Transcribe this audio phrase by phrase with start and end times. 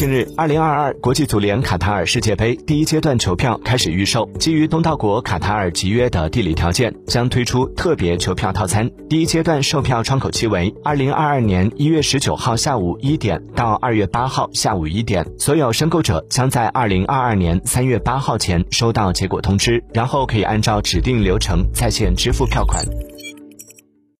[0.00, 8.90] 近日二零二二国际足联卡塔尔世界杯第一阶段球票开始预售基于东道国卡塔尔集约的地理条件将推出特别球票套餐。
[9.10, 22.82] 第一阶段售票窗口期为二零二二年一月十九号下午一点到二月八号下午一点所有申购者将在二零二二年三月八号前收到结果通知然后可以按照指定流程在线支付票款。